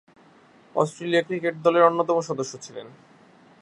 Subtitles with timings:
[0.75, 2.87] Australia cricket দলের অন্যতম সদস্য ছিলেন।